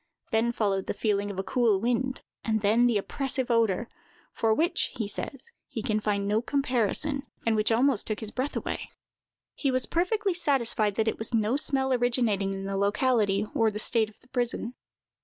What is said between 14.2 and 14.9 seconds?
the prison.